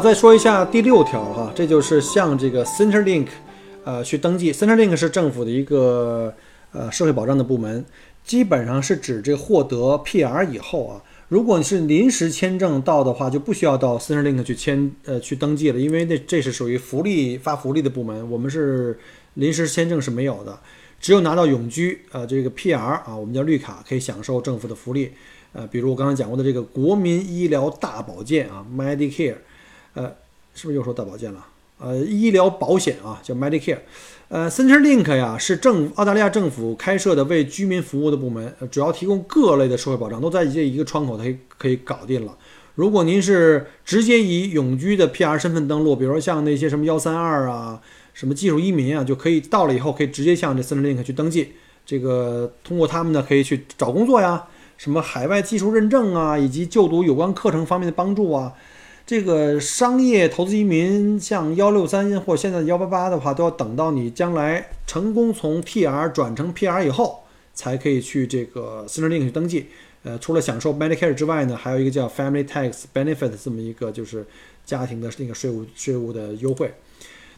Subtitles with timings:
[0.00, 3.26] 再说一下第六条哈，这就是向这个 Centerlink，
[3.84, 4.52] 呃，去登记。
[4.52, 6.32] Centerlink 是政府的一个
[6.72, 7.84] 呃社会保障的部门，
[8.24, 18.98] 基本上是指这获得 PR 以后啊，如果你是临时签证到的话，就不需要到 Centerlink 去签呃去登记了，因为那这是属于福利发福利的部门，我们是
[19.34, 20.58] 临时签证是没有的，
[20.98, 25.10] 只有拿到永居呃这个 PR 啊，我们叫绿卡，可以享受政府的福利，
[25.52, 29.36] 呃，比如我刚才讲过的这个国民医疗大保健啊，Medicare。
[29.94, 30.12] 呃，
[30.54, 31.46] 是不是又说大保健了？
[31.78, 33.78] 呃，医疗保险啊，叫 Medicare。
[34.28, 42.36] 呃，Centrelink 呀，是政澳大利亚政府开设的为居民服务的部门，主要提供各类的社会保障，都在这一个窗口，它可以可以搞定了。
[42.76, 47.80] 如果您是直接以永居的 PR 身份登录，比如说像那些什么幺三二啊，
[48.14, 51.54] 什么技术移民啊，就可以到了以后可以直接向这 Centrelink 去登记。
[51.84, 54.44] 这个通过他们呢，可以去找工作呀，
[54.78, 58.52] 什么海外技术认证啊，以及就读有关课程方面的帮助啊。
[59.10, 69.66] 这个商业投资移民，像幺六三或现在幺八八的话，都要等到你将来成功从 TR 转成 PR 以后，才可以去这个 Centrelink 去登记。
[70.04, 74.24] 呃，除了享受 Medicare 之外呢，还有一个叫 Family Tax Benefit 这么一个就是
[74.64, 76.72] 家庭的那个税务税务的优惠。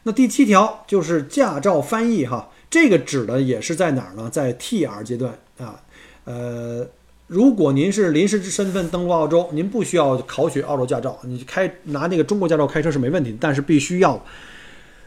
[0.02, 4.28] 那第七条就是驾照翻译哈，这个指的也是在哪儿呢？
[4.30, 5.82] 在 TR 阶段啊，
[6.24, 6.86] 呃。
[7.32, 14.22] 如果您是临时身份登陆澳洲，您不需要考取澳洲驾照，你开拿那个中国驾照开车是没问题，但是必须要，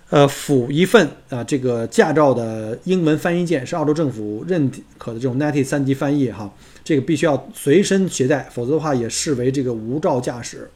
[0.10, 6.52] 呃，附一份啊这个驾照的英文翻译件，是澳洲政府认可的这种 NATI 三级翻译哈，
[6.84, 10.72] 这个必须要随身携带，否则的话也视为这个无照驾驶。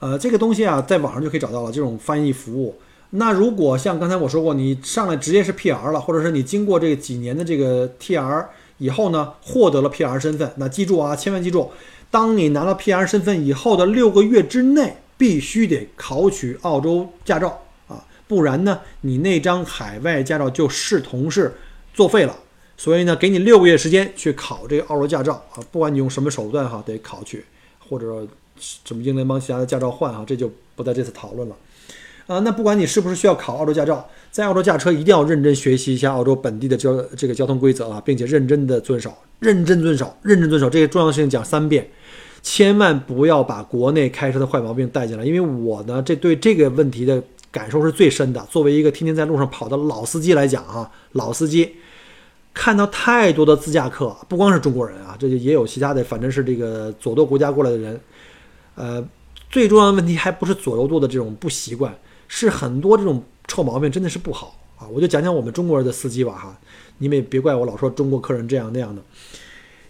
[0.00, 2.74] 呃，这个东西啊，在网上就可以找到了这种翻译服务。
[3.10, 8.46] 那如果像刚才我说过，你上来直接是 PR 了，或者是你经过这个几年的这个 TR。
[8.80, 11.70] 以后呢，获得了 PR 身份，那记住啊，千万记住，
[12.10, 21.54] 当你拿到 PR 身份以后的六个月之内，必须得考取澳洲驾照啊，不然呢，你那张海外驾照就视同是
[21.94, 22.34] 作废了。
[22.76, 27.44] 所以呢，给你六个月时间去考这个澳洲驾照啊，不管你用什么手段哈，得考取，
[27.86, 28.26] 或者
[28.58, 31.54] 什么英联邦其他的驾照换哈，这就不在这次讨论了。
[32.30, 41.90] 啊，那不管你是不是需要考澳洲驾照，在澳洲驾车一定要认真学习一下澳洲本地的交这个交通规则啊，并且认真的遵守，认真遵守，认真遵守这些重要的事情讲三遍，
[42.40, 45.24] 千万不要把国内开车的坏毛病带进来。
[45.24, 47.20] 因为我呢，这对这个问题的
[47.50, 48.40] 感受是最深的。
[48.48, 51.68] 作为一个天天在路上跑的老司机来讲啊，老司机
[52.54, 58.00] 看到太多的自驾客，不光是中国人啊，这就也有其他的，反正是这个左舵国家过来的人。
[58.76, 59.04] 呃，
[59.50, 61.92] 最重要的问题还不是左右舵的这种不习惯。
[62.32, 64.86] 是很多这种臭毛病，真的是不好啊！
[64.86, 66.56] 我就讲讲我们中国人的司机吧，哈，
[66.98, 69.02] 你们也别怪我老说中国客人这样那样的。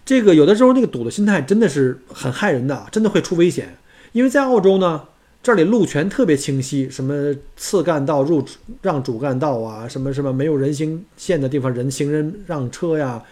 [0.07, 3.77] 这个有的时候那个堵的心态真的是很害人的，真的会出危险。
[4.13, 5.03] 因为在澳洲呢，
[5.43, 8.43] 这里路权特别清晰，什么次干道入
[8.81, 13.23] 让主干道啊，什么什么没有人行线的地方人行人让车呀，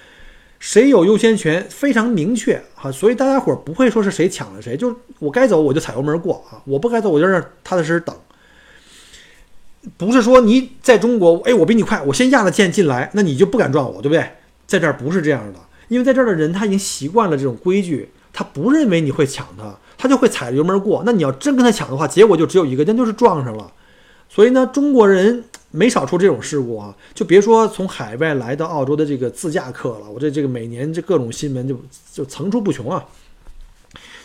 [0.59, 8.15] 谁有优先权非常明确哈，所以大家伙不会说是谁抢了谁，就我该走我就踩油门过啊，我不该走我就让踏踏实实等。
[9.97, 14.28] 不是说你在中国，哎，我比你快，我先压了线进来，那你就不敢撞我，对不对？
[14.66, 21.03] 在这儿不是这样的，因为在这儿的人他已经习惯了这种规矩，他不认为你会抢他，他就会踩着油门过。
[21.06, 23.72] 那你要真跟他抢的话，结果就只有一个，那就是撞上了。
[24.28, 31.80] 所以呢，中国人没少出这种事故啊，就别说从海外来到澳洲的这个自驾客了，我这这个每年这各种新闻就
[32.13, 33.07] 就层出不穷啊。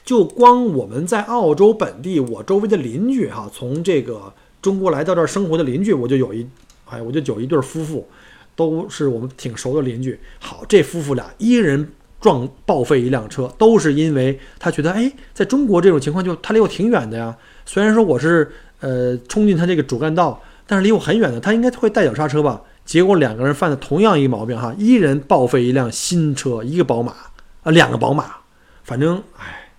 [0.04, 4.34] 就光我们在澳洲本地，我周围的邻居哈，从这个。
[4.64, 6.48] 中国来到这儿生活的邻居，我就有一，
[6.90, 8.08] 哎，我就有一对夫妇，
[8.56, 10.18] 都是我们挺熟的邻居。
[10.40, 17.36] 好，这夫妇俩一人撞报废一辆车，都是因为他觉得，哎，在中国这种情况就他离我挺远的呀。
[17.66, 18.50] 虽然说我是
[18.80, 22.62] 呃冲进他这个主干道，但是离我很远的，他应该会带脚刹车吧？
[22.86, 27.12] 结果两个人犯的同样一个毛病哈，一人报废一辆新车，一个宝马
[27.64, 28.34] 啊，两个宝马，
[28.86, 29.72] 反正哎，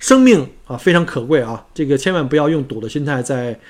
[0.00, 3.60] 生命啊非常可贵啊，这个千万不要用赌的心态在。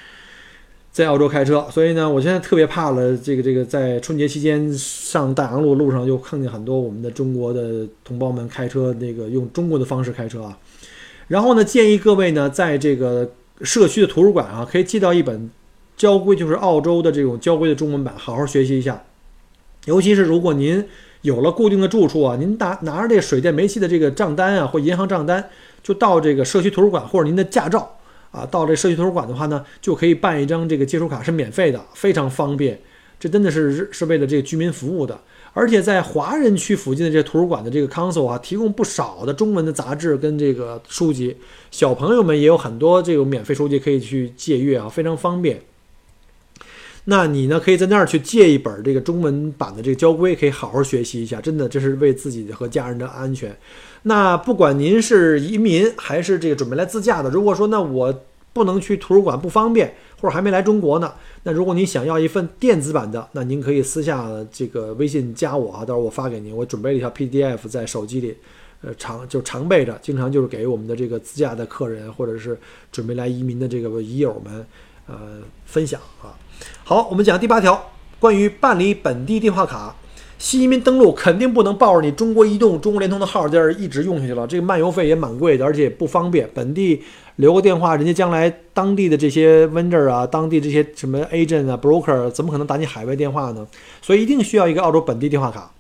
[0.93, 3.17] 在澳洲开车，所以呢，我现在特别怕了。
[3.17, 10.59] 这个这个，在春节期间上大洋路路上，又看见很多我们的中国的同胞们开车，那个用中国的方式开车啊。
[11.29, 13.31] 然后呢，建议各位呢，在这个
[13.63, 15.49] 社区的图书馆啊，可以借到一本
[15.97, 19.05] 交规，就是澳洲的这种交规的中文版，好好学习一下。
[19.85, 20.85] 尤其是如果您
[21.23, 25.49] 有了固定的住处啊，您拿拿着这水电煤气的这个账单啊，或银行账单，
[25.85, 27.97] 就到这个社区图书馆或者您的驾照
[28.31, 32.81] 啊，到这社区图书馆的话呢，就可以办一张这个接收卡，是免费的，非常方便。
[33.19, 35.21] 这真的是是为了这个居民服务的。
[35.53, 41.37] 而且在华人区附近的这图书馆的这个 council 啊，提供不少的中文的杂志跟这个书籍，
[41.73, 45.61] 小朋友们也有很多这种免费书籍可以去借阅啊，非常方便。
[47.06, 53.56] 那你呢，可以在那儿去借一本这个中文版的这个交规，可以好好学习一下，真的这是为自己和家人的安全。
[54.02, 59.94] 那不管您是移民还是这个准备来自驾的，如果说那我不能去图书馆不方便。
[60.20, 61.14] 或者还没来中国呢，
[61.44, 66.55] 那如果您想要一份电子版的，那您可以私下这个微信加我啊，到时候我发给您。
[66.55, 68.37] 我准备了一条 PDF 在手机里，
[68.82, 72.55] 呃，常就常备着，经常就是给我们的这个自驾的客人或者是
[72.93, 74.67] 准备来移民的这个移友们，
[75.06, 76.37] 呃，分享啊。
[76.85, 77.82] 好，我们讲第八条，
[78.19, 79.96] 关于办理本地电话卡。
[80.41, 86.49] 新移民登录肯定不能抱着你中国移动、中国联通的号在这一直用下去了，这个漫游费也蛮贵的，而且也不方便。
[86.55, 87.03] 本地
[87.37, 93.67] 留个电话，人家将来当地的这些 vendor 啊，当地这些什么 agent 啊、broker 怎么可能打你海外电话呢？
[94.01, 95.71] 所以一定需要一个澳洲本地电话卡。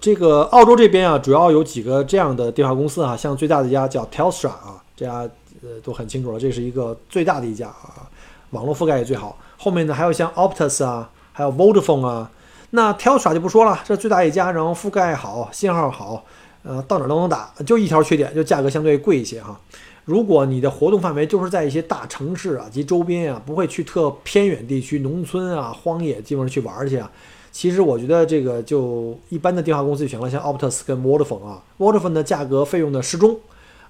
[0.00, 5.28] 这个澳洲这边啊，主要有几个这样的电话公司啊，像最大的一家叫 Telstra 啊，这家
[5.60, 8.06] 呃都很清楚了，这是一个最大的一家啊，
[8.50, 9.36] 网络覆盖也最好。
[9.56, 11.10] 后面呢还有像 Optus 啊。
[11.38, 12.28] 还有 Vodafone 啊，
[12.70, 16.24] 那 Telstra 就不说了，这最大一家，然后覆盖好，信号好，
[16.64, 19.56] 呃，到哪都能打，就一条缺点，就价格相对贵一些哈。
[20.04, 27.08] 如果你的活动范围就是在一些大城市啊及周边啊，不会去特偏远地区、农村啊、荒野地方去玩去啊，
[27.52, 33.38] 其实我觉得这个就一般的电话公司就行了，像 Optus 跟 Vodafone 啊，Vodafone 的价格费用的适中，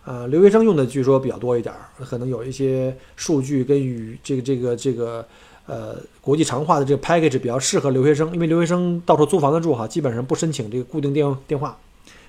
[0.04, 1.74] 呃，留学生用的据说比较多一点，
[2.04, 5.26] 可能有一些数据跟与这个这个这个。
[5.68, 11.76] 呃，国际长话的这个 package 比较适合留学生，因为留学生到处租房子住哈，基本上不申请这个固定电电话，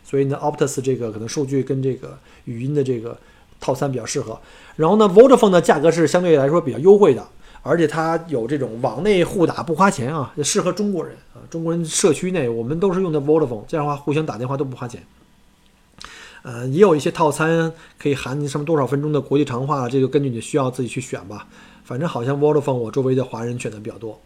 [0.04, 3.18] 所以呢，Optus 这个可能数据跟这个语音的这个
[3.58, 4.38] 套餐比较适合。
[4.76, 7.26] 然后呢，Vodafone 的价格是相对来说比较优惠的，
[7.64, 15.02] 而且它有这种网内互打不花钱啊，适合中国人啊，中国人社区内我们都是用的 Vodafone，这样的话互相打电话都不花钱。
[16.44, 21.48] 呃，也有一些套餐可以含你什么多少分钟的国际长话，这个根据你的需要自己去选吧。
[21.90, 24.22] 反正好像 Vodafone 我周围的华人选的比较多。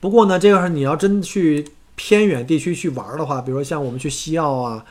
[0.00, 1.64] 不过呢，这要是你要真去
[1.94, 4.84] 偏远地区去玩的话，比如说像我们去西澳啊，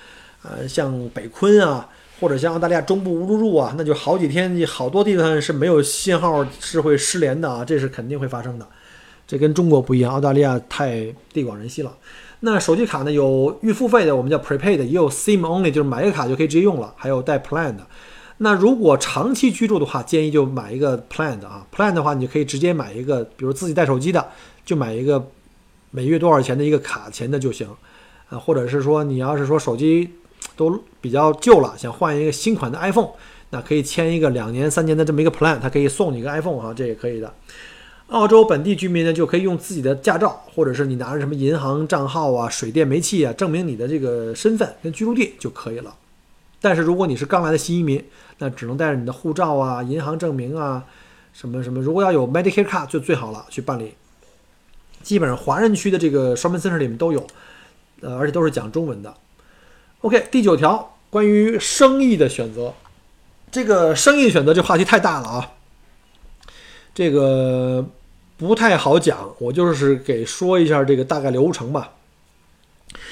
[0.44, 1.90] 呃，像北昆啊，
[2.22, 8.66] 或者像澳大利亚中部乌鲁鲁啊，那就好几天，好多地方是没有信号，是会失联的啊，这是肯定会发生的。
[9.28, 11.94] 这跟中国不一样，澳大利亚太地广人稀了。
[12.40, 17.86] 那手机卡呢，有预付费的，我们叫 prepaid，也有 SIM only，就是买个卡就可以直接用了，还有带 plan 的。
[18.38, 21.66] 那如果长期居住的话，建议就买一个 plan 的啊。
[21.74, 24.28] plan 的话，你就可以直接买一个，比如自己带手机的，
[24.66, 25.30] 就买一个
[25.92, 27.68] 每月多少钱的一个卡钱的就行。
[28.30, 30.10] 啊，或者是说你要是说手机
[30.56, 33.10] 都比较旧了，想换一个新款的 iPhone，
[33.52, 37.32] 那可以签一个两年、三年的这么一个 plan，它可以送你一个 iPhone 啊，这也可以的。
[38.08, 45.96] 澳洲本地居民呢，就可以用自己的驾照，或者是你拿着什么银行账号啊、水电煤气啊，证明你的这个身份跟居住地就可以了。
[46.64, 48.02] 但是如果你是刚来的新移民，
[48.38, 50.86] 那只能带着你的护照啊、银行证明啊，
[51.34, 51.82] 什么什么。
[51.82, 53.96] 如果要有 Medicare 卡就最好了，去办理。
[55.02, 57.28] 基本上华人区的这个双门 center 里面都有，
[58.00, 59.14] 呃，而且都是讲中文的。
[60.00, 62.74] OK，第九条关于生意的选择，
[63.52, 65.52] 这个生意选择这话题太大了啊，
[66.96, 67.86] 这个
[68.38, 71.92] 不太好讲，我就是给说一下这个大概流程吧。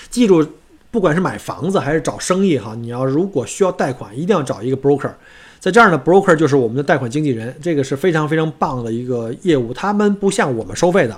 [0.09, 0.47] 记住。
[0.91, 5.09] 不管是买房子还是找生意哈，你要如果需要贷款，一定要找一个 broker，
[5.57, 9.73] 在这儿呢，broker 就是我们的贷款经纪人，这个是非常非常棒的一个业务。
[9.73, 11.17] 他们不像我们收费的，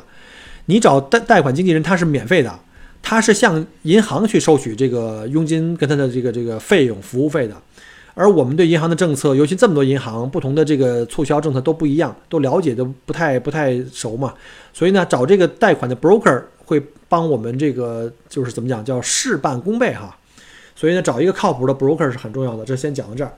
[0.67, 2.59] 你找贷贷款经纪人他是免费的，
[3.01, 7.55] 他是向银行去收取这个佣金跟他的这个这个费用服务费的。
[8.15, 14.31] 而我们对银行的政策，尤其这么多银行不同的这个促销政策都不一样，都了解的不太不太熟嘛，
[14.71, 16.81] 所以呢，找这个贷款的 broker 会。
[17.09, 20.17] 帮我们这个就是怎么讲，叫事半功倍哈。
[20.75, 22.65] 所以呢，找一个靠谱的 broker 是很重要的。
[22.65, 23.31] 这先讲到这儿。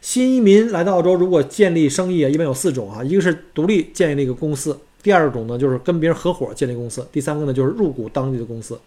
[0.00, 8.80] 新移民来到澳洲，如果建立生意啊，一般有四种啊，一个是独立建立一个公司，第二种呢就是跟别人合伙建立公司，第三个呢就是入股当地的公司，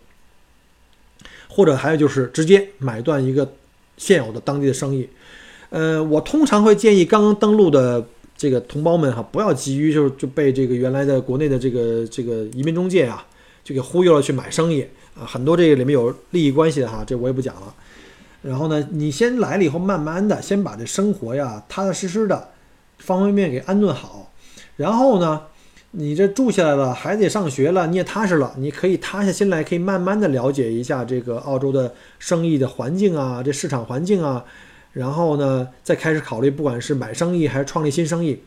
[1.47, 3.49] 或者还有就是直接买断一个
[3.95, 5.07] 现有的当地的生意。
[5.69, 13.25] 呃，我通常会建议刚刚登陆的这个同胞们哈，不要急于就是就被这个原来的国内的这个这个移民中介啊。
[13.63, 17.73] 就给忽悠了去买生意啊，很多这个里面有利益关系的哈，这我也不讲了。
[18.41, 22.49] 然后呢，你先来了以后，慢慢的先把这生活呀踏踏实实的
[22.97, 24.31] 方方面面给安顿好，
[24.75, 25.43] 然后呢，
[25.91, 34.43] 你这住下来了，孩子也上学了，你也踏实了，你可以塌下心来，可以慢慢的了解一下这个澳洲的生意的环境啊，这市场环境啊，
[34.91, 38.41] 然后呢，再开始考虑，不管是买生意还是创立新生意，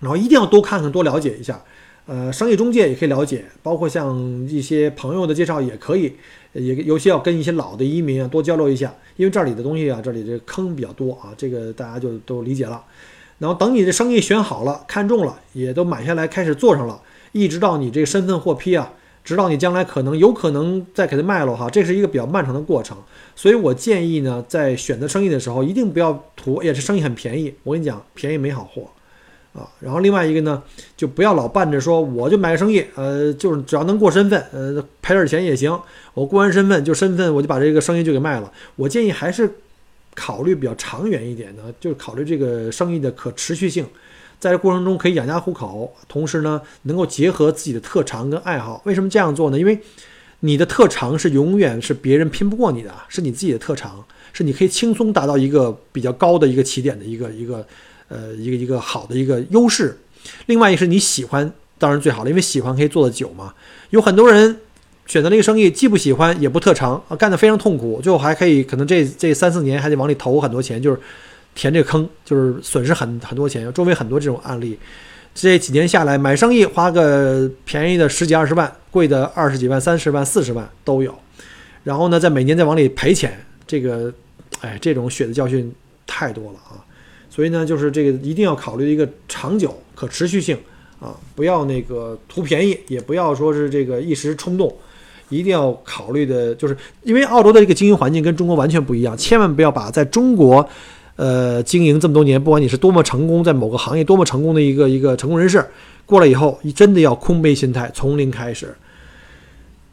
[0.00, 1.62] 然后一定要多看看，多了解一下。
[2.06, 6.12] 呃，商业中介也可以了解，包括像一些朋友的介绍也可以，
[6.52, 12.82] 也尤其要跟一些老的移民啊多交流一下，因为这里的东西啊，这里这坑比较多啊，这个大家就都理解了。
[13.38, 17.00] 然后等你的生意选好了、看中了，也都买下来开始做上了，
[17.32, 18.92] 一直到你这个身份获批啊，
[19.22, 22.98] 直到你将来可能有可能再给它卖了哈，这是一个比较漫长的过程。
[23.36, 27.54] 所以我建议呢，在选择生意的时候，一定不要图，也是，生意很便宜。
[27.62, 28.90] 我跟你讲，便宜没好货。
[29.52, 30.62] 啊，然后另外一个呢，
[30.96, 35.76] 就不要老伴着说，我就买个生意，呃，就是只要能过身份，呃，赔点钱也行。
[36.14, 38.52] 我过完身份就身份，我就把这个生意就给卖了。
[38.76, 39.50] 我建议还是
[40.14, 43.84] 考虑比较长远一点的，就是考虑这个生意的可持续性，
[44.38, 48.80] 在这过程中可以养家糊口，同时呢，能够结合自己的特长跟爱好。
[48.84, 49.58] 为什么这样做呢？
[49.58, 49.76] 因为
[50.40, 57.66] 你的特长是永远是别人拼不过你的，是你自己的特长，是你可以轻松达到一个比较高的一个起点的一个一个。
[58.10, 59.96] 呃，一个一个好的一个优势，
[60.46, 63.54] 另外一是你喜欢，当然最好了，因为喜欢可以做得久嘛。
[63.90, 64.58] 有很多人
[65.06, 70.98] 选择了一个生意，既不喜欢也不特长啊，干得非常痛苦，最后还可以可能这这三四年还得往里投很多钱，就是
[71.54, 73.72] 填这个坑，就是损失很很多钱。
[73.72, 74.76] 周围很多这种案例，
[75.32, 81.16] 这几年下来买生意花个便宜的十几二十万，贵的二十几万、三十万、四十万都有，
[81.84, 84.12] 然后呢，在每年再往里赔钱，这个，
[84.60, 85.72] 哎，这种血的教训
[86.06, 86.82] 太多了啊。
[87.40, 90.54] 所以呢，就是这个一定要考虑一个长久可持续性
[91.00, 94.70] 啊，不要那个图便宜，也不要说是这个一时冲动，
[95.30, 100.68] 一定要考虑的，就是因为澳洲的这个经营环境跟中国完全不一样，千万不要把在中国，
[101.16, 105.64] 呃，经营这么多年，不管你是多么成功，在某个行业多么成功的一个一个成功人士，
[106.04, 108.74] 过来以后，你真的要空杯心态，从零开始。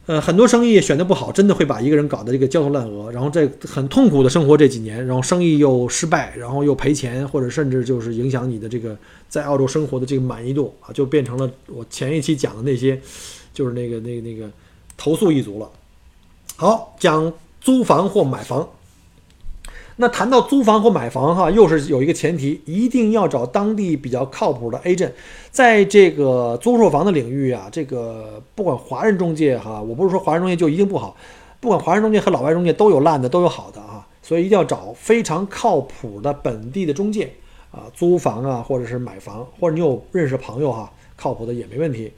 [0.08, 8.98] 呃，很多生意选的不好，真的会把一个人搞得这个焦头烂额，然后在很痛苦的生活这几年，然后生意又失败，然后又赔钱，或者甚至就是影响你的这个
[9.28, 13.00] 在澳洲生活的这个满意度啊，就变成了我前一期讲的那些，
[13.54, 14.50] 就是那个那个那个
[14.96, 15.70] 投诉一族了。
[16.56, 18.68] 好，讲租房或买房。
[20.00, 25.12] 那谈到租房或买房，哈，又是有一个前提，一定要找当地比较靠谱的 agent。
[25.50, 31.18] 在这个租售房的领域啊，这个不管华人中介哈，我不是说华人中介就一定不好，
[31.60, 37.34] 不管华人中介和老外中介都有烂的，都有好的啊，所以一定要找非常靠谱的本地的中介
[37.72, 42.14] 啊，租房啊，或者是买房，或者你有认识朋友哈，靠谱的也没问题。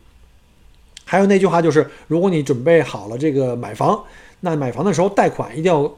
[1.05, 4.03] 还有那句话就是，如果你准备好了这个买房，
[4.41, 5.89] 那买房的时候贷款一定要。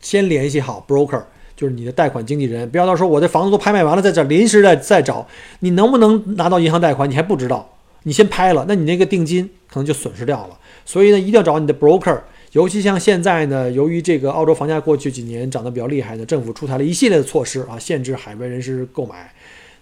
[0.00, 1.22] 先联系好 broker，
[1.56, 5.26] 就是你的贷款经纪人，不要到时候我的房子都拍卖完了，在这临时的再找，
[5.60, 7.74] 你能不能拿到银行贷款，你还不知道。
[8.04, 10.56] 你先拍了，那你那个定金可能就损失掉了。
[10.86, 12.18] 所以呢，一定要找你的 broker。
[12.52, 19.30] 尤其像现在呢，由于这个澳洲房价过去几年涨得比较厉害呢，政府出台了一系列的措施啊，限制海外人士购买。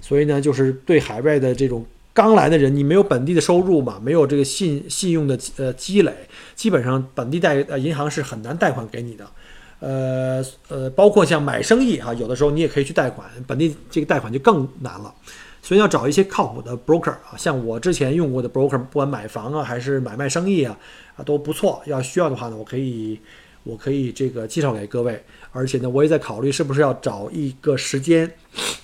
[0.00, 6.12] 所以呢，就是对海外的这种刚来的人，你没有本地的收入嘛，没有这个信信用的呃积累，
[6.56, 9.24] 基本上本地贷呃银行是很难贷款给你的。
[9.78, 15.12] 呃呃，包括像买生意哈，有的时候你也可以去贷款，本地这个贷款就更难了，
[15.60, 20.78] 所以要找一些靠谱的 broker 啊，像我之前用过的 broker，不管买房啊还是买卖生意啊
[21.16, 21.82] 啊都不错。
[21.86, 23.20] 要需要的话呢，我可以
[23.64, 28.32] 我可以这个介绍给各位，而且呢，我也在考虑是不是要找一个时间，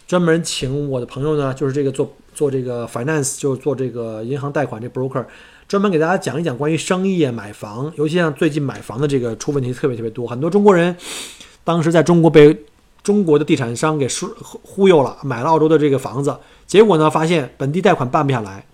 [0.06, 5.24] 专门请我的朋友呢，就是这个做做这个 finance，就是做这个银行贷款这 broker。
[5.72, 10.94] 专门给大家讲一讲关于生意、买房，尤其像最近买房的这个出问题特别特别多，很多中国人
[11.64, 12.54] 当时在中国被
[13.02, 16.36] 中国的地产商给忽忽悠了，买了澳洲的这个房子，
[16.66, 18.66] 结果呢发现本地贷款办不下来。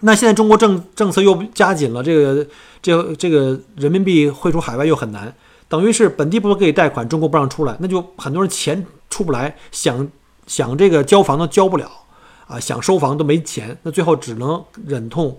[0.00, 2.44] 那现在中国政政策又加紧了，这个
[2.82, 5.32] 这这个人民币汇出海外又很难，
[5.68, 10.08] 等于是本地不给贷款，中国不让出来，那就很多人钱出不来，想
[10.48, 11.88] 想这个交房都交不了
[12.48, 15.38] 啊，想收房都没钱，那最后只能忍痛。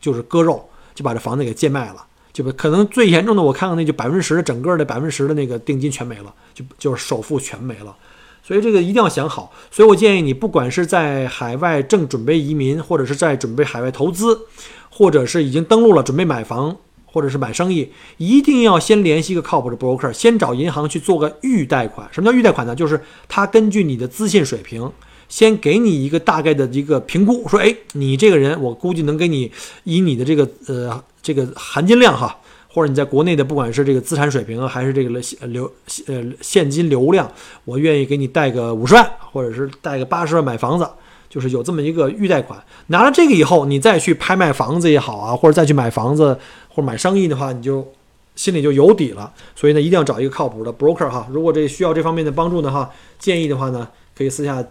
[0.00, 7.96] 就是割肉，就把这房子给贱卖了，就可能最严重的，我看看那就百分之十的整个的百分之十的那个定金全没了，就就是首付全没了，
[8.42, 9.52] 所以这个一定要想好。
[9.70, 14.46] 所以我建议你，不管是在海外正准备移民，或者是在准备海外投资，
[14.90, 16.76] 或者是已经登陆了准备买房，
[17.06, 22.08] 或者是买生意，一定要先联系一个靠谱的 broker，先找银行去做个预贷款。
[22.12, 22.74] 什么叫预贷款呢？
[22.74, 24.90] 就是他根据你的资信水平。
[25.28, 29.50] 先给你一个大概的一个评估，说，哎，你这个人，我估计能给你
[29.84, 32.36] 以你的这个呃这个含金量哈，
[32.72, 35.10] 或者你在国内的不管是这个资产水平啊，还是这个
[35.48, 35.70] 流
[36.06, 37.30] 呃现金流量，
[37.64, 40.88] 我愿意给你贷个五十万，或者是贷个八十万买房子，
[41.28, 42.58] 就是有这么一个预贷款。
[42.86, 47.86] 拿了这个以后，你再去拍卖房子也好啊，或者再去买房子或者买生意的话，你就
[48.34, 49.30] 心里就有底了。
[49.54, 51.28] 所以呢，一定要找一个靠谱的 broker 哈。
[51.30, 54.64] 如果这需要这方面的帮助的话，建议的话呢，可以私下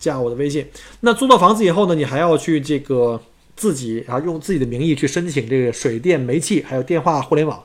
[0.00, 0.66] 加我的微信。
[1.02, 3.20] 那租到房子以后呢，你还要去这个。
[3.56, 7.62] 自己啊，用自己的名义去申请这个水电煤气，还有电话互联网。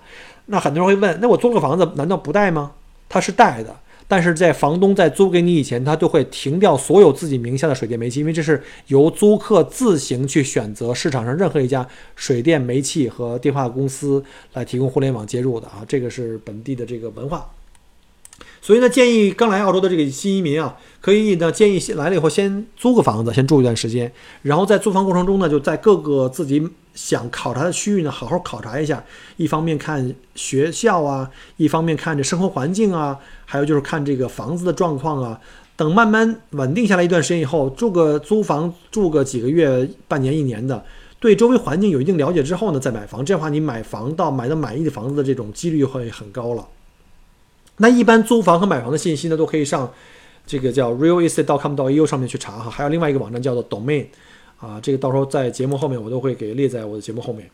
[0.48, 2.74] 那很多人会问，那我租个房子难道不带吗？
[3.08, 3.74] 它是带的，
[4.06, 11.88] 但是在房东在租给你以前，他都会停掉所有自己名下的水电煤气，因为这是由租客自行去选择市场上任何一家
[12.18, 17.50] 水电煤气和电话公司来提供互联网接入的啊，这个是本地的这个文化。
[18.66, 29.04] 所以呢，建议刚来澳洲的这个新移民啊，可以呢建议来了以后先租个房子，先住一段时间，然后在租房过程中呢，就在各个自己想考察的区域呢，好好考察一下。
[29.38, 35.40] 一方面看学校啊，一方面看这生活环境啊，还有就是看这个房子的状况啊。
[35.76, 40.84] 等慢慢稳定下来一段时间以后，住个租房住个几个月、半年、一年的，
[41.20, 43.24] 对周围环境有一定了解之后呢，再买房。
[43.24, 46.68] 这样的话，你买房到买到满意的房子的这种几率会很高了。
[47.77, 49.91] 那一般租房和买房的信息呢，都可以上
[50.48, 52.70] 这个叫 realestate.com.au 上面去查哈。
[52.70, 54.05] 还有另外一个网站叫做 Domain，
[54.60, 57.50] 啊，这个到时候在节目后面我都会给列在我的节目后面。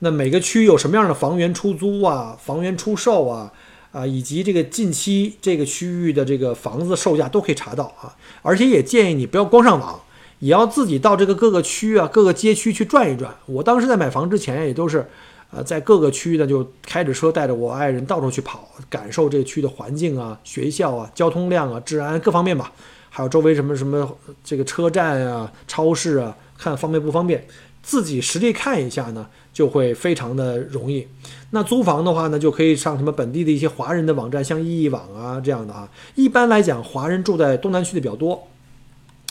[0.00, 3.52] 那每个区有什么样的房源出租啊、房源出售啊，
[3.92, 8.16] 啊，以及这个近期这个区域的这个房子售价都可以查到啊。
[8.42, 10.00] 而且也建议你不要光上网，
[10.40, 13.36] 也要自己到这个各个区啊、各个街区去转一转。
[13.46, 15.08] 我当时在买房之前也都是。
[15.50, 22.72] 呃，在各个区域呢，就开着车带着我爱人到处去跑，感受这个区的环境啊、学校啊、交通量啊、治安各方面吧，
[23.08, 27.46] 还有周围什么什么这个车站啊、超市啊，看方便不方便，
[27.84, 31.06] 自己实地看一下呢，就会非常的容易。
[31.50, 35.88] 那租房的话呢，就可以上什么本地的一些华人的网站，像易易网啊这样的啊。
[36.16, 38.48] 一般来讲，华人住在东南区的比较多，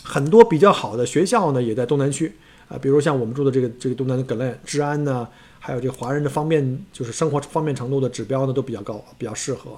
[0.03, 2.33] 很多比较好的学校呢也在东南区
[2.69, 5.27] 啊，比如像我们住的这个这个东南的 Glen 治安呢。
[5.65, 9.71] 还有这华人的方便，就是生活方便程度的指标呢，都比较高，比较适合，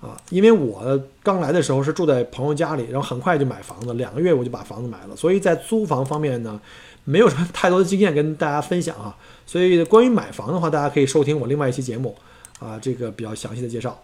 [0.00, 6.60] 啊，因为我刚来的时候是住在朋友家里，然后很快就买房子，两个月我就把房子买了，所以在租房方面呢，
[7.04, 12.16] 没有什么太多的经验跟大家分享啊，所以关于买房的话，大家可以收听我另外一期节目，
[12.58, 13.96] 啊，这个比较详细的介绍。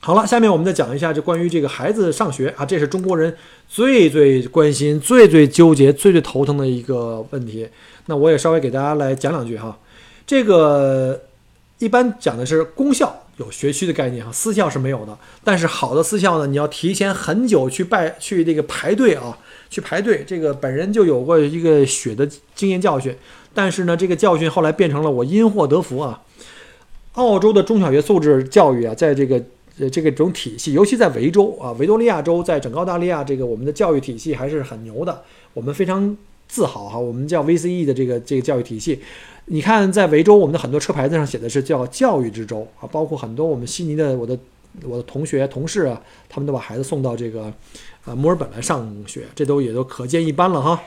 [0.00, 3.36] 好了，下面我们再讲一下这关于这个孩子上学啊，这是中国人
[3.68, 7.68] 最最关心、最最纠结、最最头疼的一个问题，
[8.06, 9.78] 那我也稍微给大家来讲两句哈。
[10.28, 11.18] 这个
[11.78, 15.16] 一般讲的是公校有学区的概念哈，私校是没有的。
[15.42, 19.38] 但是好的私校呢，你要提前很久去拜去这个排队啊，
[19.70, 20.22] 去排队。
[20.26, 23.16] 这个本人就有过一个血的经验教训，
[23.54, 26.20] 但是呢，这个教训后来变成了我因祸得福啊。
[27.12, 29.42] 澳洲的中小学素质教育啊，在这个
[29.80, 35.22] 呃这个种体系，尤其在维州啊，维多利亚州，在整个澳大利亚，这个我们的教育体系还是很牛的，
[35.54, 36.14] 我们非常
[36.46, 36.98] 自豪哈。
[36.98, 39.00] 我们叫 VCE 的这个这个教育体系。
[39.50, 44.38] 你看，在维州，我们的很多车牌子上写的是叫“教育之州”啊，包括很多我们悉尼的我的
[44.82, 47.50] 我的同学同事啊，他们都把孩子送到这个
[48.04, 50.82] 呃墨尔本来上学，这都也都可见一斑了哈。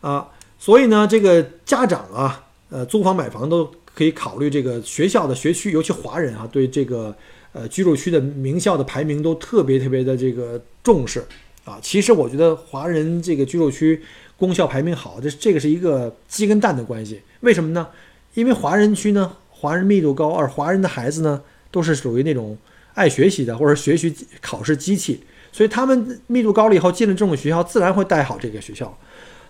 [0.00, 0.28] 啊，
[0.60, 7.12] 所以呢，这个家长啊，呃，租房买房都可以考虑这个学校的学区，尤其华人啊，对这个
[7.52, 11.26] 呃居住区的名校的排名都特别特别的这个重视
[11.64, 11.80] 啊。
[11.82, 14.00] 其实我觉得华人这个居住区。
[14.38, 17.20] 功效排名好，这这个是一个鸡跟蛋的关系。
[17.40, 17.88] 为什么呢？
[18.34, 22.56] 因为华人区呢，华人密度高，而华人的孩子呢，都是属于那种
[22.94, 25.20] 爱学习的，或者学习考试机器，
[25.50, 28.96] 所以他们密度高了以后，进了这种学校，自然会带好这个学校。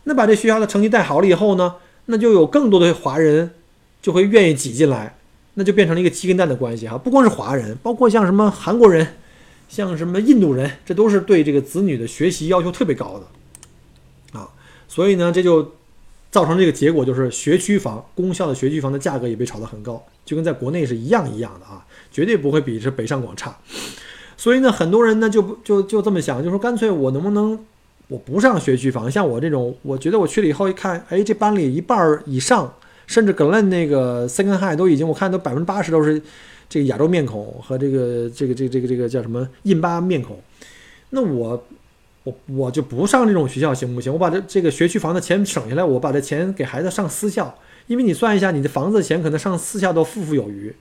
[0.05, 1.75] 那把这学校的成绩带好了以后呢，
[2.07, 3.51] 那就有更多的华人
[4.01, 5.19] 就会愿意挤进来，
[5.55, 6.97] 那就变成了一个鸡跟蛋的关系哈。
[6.97, 9.07] 不光是华人，包括像什么韩国人，
[9.69, 13.27] 像什么印度人，这都是对这个子女的学习要求特别高的。
[14.89, 15.73] 所以呢，这就
[16.31, 23.57] 造成这个结果，就是学区房、公校的学区房的价格也被炒得很高，就跟在国内是一样一样的啊，绝对不会比这北上广差。
[24.37, 27.59] 所以呢，很多人呢就不就就这么想，就说干脆我能不能
[28.09, 29.11] 我不上学区房？
[29.11, 32.75] 像我这种，我觉得我去了以后一看，哎，这班里一半以上，
[33.07, 36.21] 甚至 Glen 那个 Second High 都已经，我看都百分之八十都是
[36.69, 40.41] 这个亚洲面孔和这个这个这个这个这个叫什么印巴面孔，
[41.11, 41.63] 那我。
[42.47, 44.13] 我就不上这种学校行不行？
[44.13, 47.55] 我把这这个学区房的钱省下来，我把这钱给孩子上私校，
[47.87, 50.75] 因为你算一下，你的房子钱可能上私校都富富有余。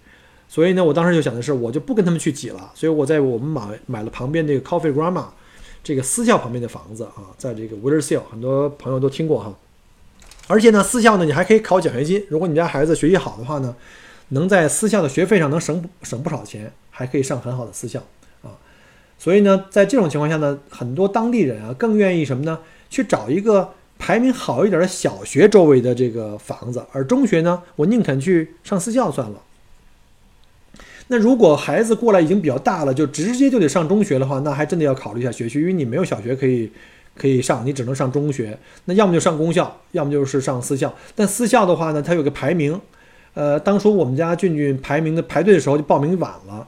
[0.49, 2.71] 所以呢，我当时就想的是，我就不跟他们去挤了。
[2.73, 5.25] 所以我在我们买买了旁边这个 Coffee Grandma
[5.83, 9.53] 这个私校旁边的房子啊，在这个 w i l l e r s e l l 很多朋友都听过哈。
[10.47, 12.23] 而且呢，私校呢，你还可以考奖学金。
[12.29, 13.75] 如果你家孩子学习好的话呢，
[14.29, 18.01] 能在私校的学费上能省省不少钱，还可以上很好的私校。
[19.19, 22.59] 所以呢，在这种情况下呢，很多当地人啊更愿意什么呢？
[22.89, 29.41] 去找一个排名好一点的小学周围的这个房子，而中学呢，我宁肯去上私校算了。
[31.07, 36.69] 那如果孩子过来已经比较大了，就直接就得上中学的话，那还真的要考虑一下学区，因为你没有小学可以
[37.15, 38.57] 可以上，你只能上中学。
[38.85, 40.93] 那要么就上公校，要么就是上私校。
[41.15, 42.79] 但私校的话呢，它有个排名，
[43.33, 46.67] 呃，当初我们家俊俊排名的排队的时候就报名晚了，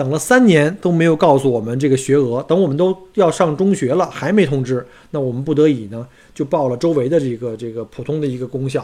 [0.00, 8.80] 等了三年都没有告诉我们这个学额，等我们都要上中学了还没通知，那我们不得已呢就报了周围的这个这个普通的一个公校。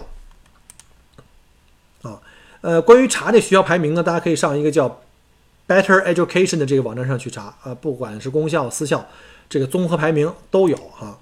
[2.03, 2.21] 啊，
[2.61, 5.01] 呃，关于查这学校排名呢，大家可以上一个叫
[5.67, 9.03] Better Education 的这个网站上去查啊，不管是公校、私校，
[9.49, 11.19] 这个综合排名都有哈。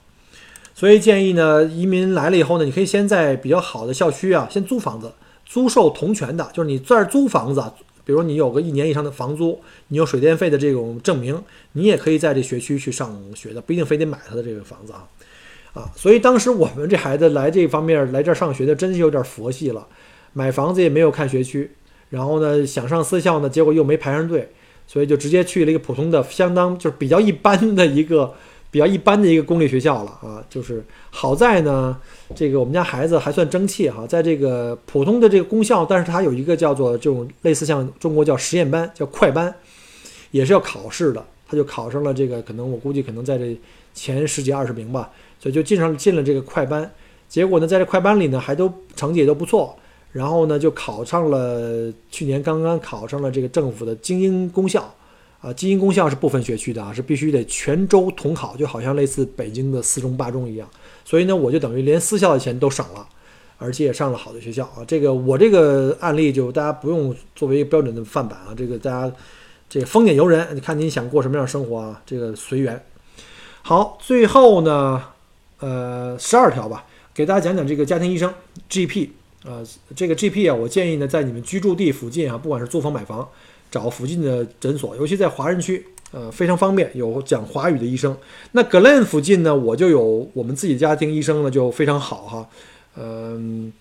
[0.75, 5.13] 所以建议呢，移民来了以后呢，你可以先在比较好的校区啊，先租房子，
[5.47, 7.63] 租售同权的，就是你这儿租房子，
[8.05, 15.09] 比如你有个一年以上的房租，你有水电费的这种证明，你也可以在这学区去上学的，不一定非得买他的这个房子啊
[15.73, 15.91] 啊。
[15.97, 19.87] 所以当时我们这孩子来这方面来这儿上学的，真是有点佛系了。
[20.33, 21.71] 买房子也没有看学区，
[22.11, 24.51] 然后呢想上私校呢，结果又没排上队，
[24.87, 28.35] 所以就直接去了一个普通的，相当就是比较一般的一个
[28.75, 30.45] 比较一般的一个公立学校了啊。
[30.51, 31.97] 就是好在呢，
[32.35, 39.55] 这个我们家孩子还算争气哈，在这个普通的这个公校，但是他有一个叫做这种类似像中国叫实验班，叫快班，
[40.33, 43.57] 也是要考试的，他就考上了这个，可能我估计可能在这
[43.95, 45.09] 前十几二十名吧，
[45.39, 46.91] 所以就进上进了这个快班，
[47.29, 49.77] 结果呢在这快班里呢还都成绩也都不错。
[50.11, 54.95] 然后呢，就考上了，去年刚刚考上了这个政府的精英公校，
[55.45, 60.67] 啊，精英公校是不分学区的啊，是必须得全州统考，就好像类似北京的四中八中一样。
[61.05, 63.07] 所以呢，我就等于连私校的钱都省了，
[63.59, 64.83] 而且也上了好的学校啊。
[64.89, 69.15] 这个我这个案例就大家不用作为一个标准的范本啊，这个大家
[69.69, 72.83] 这个丰俭由人，你看你想过什么样的生活啊，这个随缘。
[73.61, 75.03] 好，最后呢，
[75.59, 78.33] 呃，十二条吧，给大家讲讲这个家庭医生
[78.71, 79.11] GP。
[79.45, 79.63] 呃，
[79.95, 83.29] 这个 GP 啊，我建议呢，在你们居住地附近啊，不管是租房买房，
[83.71, 88.17] 找附近的诊所，尤其在华人区，呃，非常方便，有讲华语的医生。
[88.53, 92.49] 那 Glen 附近呢，我就有我们自己家庭医生呢，就非常好哈。
[92.97, 93.73] 嗯，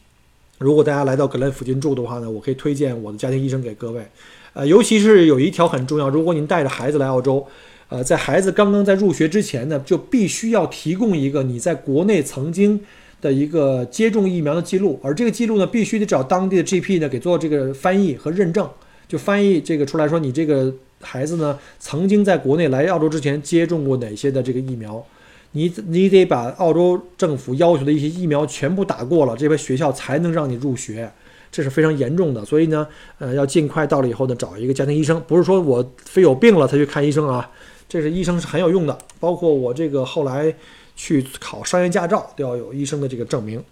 [0.58, 4.06] 如果大家来到 Glen 附近住的话呢，我可以推荐我的家庭医生给各位。
[4.54, 7.46] 呃，尤其是有一条很重要，如果您带着孩子来澳洲，
[7.90, 12.80] 呃，在孩子刚刚在入学之前呢，就必须要提供一个你在国内曾经。
[13.24, 18.70] 的一个接种疫苗的记录，而这个记录呢，必须得找当地的 GP 呢给做这个翻译和认证，
[19.14, 25.06] 就翻译这个出来说，你这个孩子呢曾经在国内来澳洲之前接种过哪些的这个疫苗，
[25.52, 31.12] 你你得把澳洲政府要求的一些疫苗全部打过了，这边学校才能让你入学，
[31.52, 32.88] 这是非常严重的，所以呢，
[33.20, 37.52] 呃，要尽快到了以后呢，找一个家庭医生，不是说我非有病了才去看医生啊，
[37.88, 40.56] 这是医生是很有用的，包括我这个后来。
[40.96, 43.64] 去考商业驾照都要有医生的这个证明。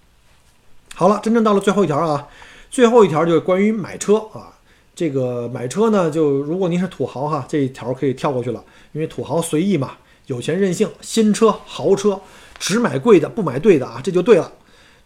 [0.95, 2.27] 好了，真正到了最后一条啊，
[2.71, 4.57] 最后一条就是关于买车啊。
[4.93, 9.93] 这个买车呢，就如果您是土豪哈，这一条可以跳过去了，因为土豪随意嘛，
[10.27, 12.19] 有钱任性，新车豪车
[12.59, 14.51] 只买贵的不买对的啊，这就对了。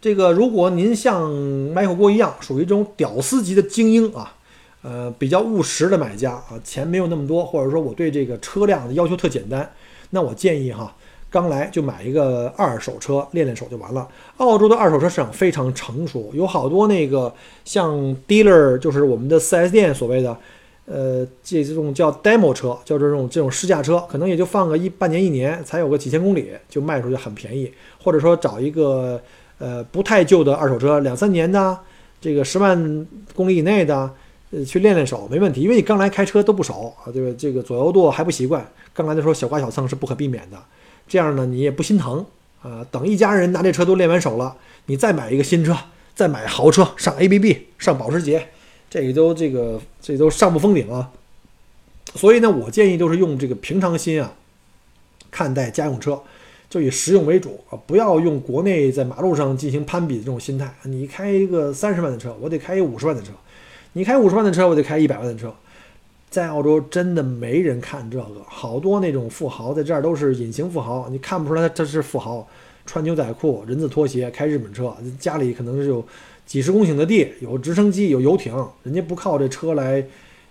[0.00, 4.34] 这个如果您像迈克锅一样，属于这种屌丝级的精英啊，
[4.82, 9.72] 呃，比较务实的买家啊，钱没有那么多，或者说我对这个车辆的要求特简单，
[10.10, 10.94] 那我建议哈。
[11.28, 14.08] 刚来就买一个二手车练练手就完了。
[14.38, 17.32] 澳洲的二手车市场非常成熟，有好多那个
[17.64, 17.94] 像
[18.26, 20.36] dealer，就是我们的 4S 店所谓的，
[20.86, 27.70] 呃，这这种叫 demo 车，叫这种这种试驾车，可能也就放个一半年一年，才有个几千公里就卖出去，很便宜。
[28.02, 29.20] 或者说找一个
[29.58, 31.76] 呃不太旧的二手车，两三年的，
[32.20, 34.10] 这个十万公里以内的，
[34.52, 37.36] 呃，去练练手没问题，因为你刚来开车都不熟啊，对吧？
[37.36, 40.56] 这个左右舵还不习惯，刚来的时候小刮小蹭是不可避免的。
[41.08, 42.24] 这样呢，你也不心疼
[42.62, 42.86] 啊。
[42.90, 45.76] 等一家人拿这车都练完手了，你再买一个新车，
[46.14, 48.48] 再买豪车，上 ABB，上保时捷，
[48.90, 51.12] 这个都这个这都上不封顶啊。
[52.14, 54.32] 所以呢，我建议都是用这个平常心啊
[55.30, 56.20] 看待家用车，
[56.70, 60.74] 就以实用为主啊，不要用国内在马路上进行攀比的这种心态。
[60.84, 63.32] 你开一个三十万的车，我得开一五十万的车；
[63.92, 65.54] 你开五十万的车，我得开一百万的车。
[66.28, 72.46] 在澳洲真的没人看这个，好多那种富豪在这儿都是隐形富豪，你看不出来他这是富豪，
[72.84, 76.04] 穿牛仔裤、人字拖鞋，开日本车，家里可能是有
[76.44, 80.04] 几十公顷的地，有直升机，有游艇，人家不靠这车来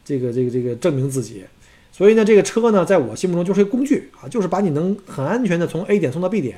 [0.04, 1.44] 这个这个这个证明自己。
[1.92, 6.58] 所以呢，这个车呢，在我心目中就是一个工具啊，就是把你能很安全的从 A 点送到 B 点，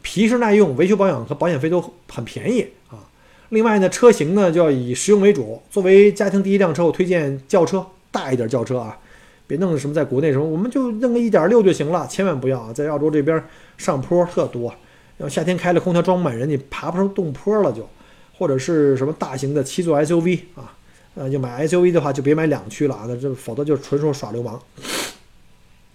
[0.00, 3.04] 皮实耐用，维修保养和保险费都很便宜啊。
[3.50, 5.60] 另外呢，车型呢就要以实用为主。
[5.70, 7.84] 作为家庭第一辆车，我推荐轿车，
[8.18, 8.98] 大一点轿车啊，
[9.46, 13.42] 别弄什么在国内什么，我们就弄个一点六就行了，千万不要啊，在澳洲这边
[13.76, 14.74] 上坡特多，
[15.18, 17.88] 要夏天开了空调装满人，你爬不上动坡了就，
[18.36, 20.74] 或者是什么大型的七座 SUV 啊，
[21.14, 24.60] 呃，就买 SUV 的话就别买两驱了啊，那这否则就纯属耍流氓。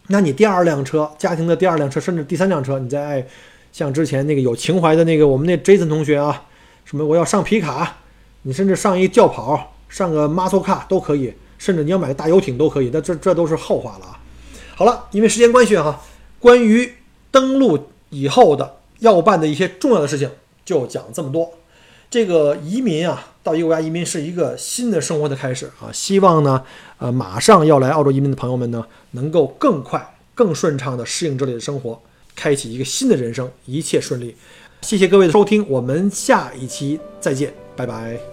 [0.07, 3.27] 那你第二辆车，家庭的第二辆车，甚至第三辆车，你再爱
[3.71, 6.43] 像之前那个有情怀的那个我们那 Jason 同学啊。
[6.85, 7.05] 什么？
[7.05, 7.99] 我要上皮卡，
[8.41, 12.89] 你甚至上一轿跑，上个 muscle car 都可以，甚至你要买个大游艇都可以。
[12.91, 14.19] 那这这都是后话了啊。
[14.75, 16.01] 好了，因为时间关系哈，
[16.39, 16.95] 关于
[17.31, 20.29] 登陆以后的要办的一些重要的事情
[20.65, 21.53] 就讲这么多。
[22.09, 25.89] 这个移民啊，到一个国家移民是一个新的生活的开始啊。
[25.93, 26.63] 希望呢，
[26.97, 32.01] 呃，马上要来澳洲移民的朋友们呢，能够更快、更顺畅地适应这里的生活，
[32.35, 34.35] 开启一个新的人生，一切顺利。
[34.81, 38.32] 谢谢各位的收听，我们下一期再见，拜拜。